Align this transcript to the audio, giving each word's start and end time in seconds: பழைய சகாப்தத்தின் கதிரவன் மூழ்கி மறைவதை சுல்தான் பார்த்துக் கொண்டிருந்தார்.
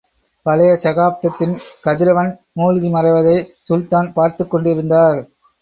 பழைய 0.45 0.71
சகாப்தத்தின் 0.83 1.53
கதிரவன் 1.81 2.39
மூழ்கி 2.53 2.89
மறைவதை 2.93 3.35
சுல்தான் 3.61 4.13
பார்த்துக் 4.13 4.51
கொண்டிருந்தார். 4.51 5.19